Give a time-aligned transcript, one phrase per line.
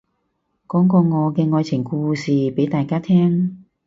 [0.67, 3.65] 講個我嘅愛情故事俾大家聽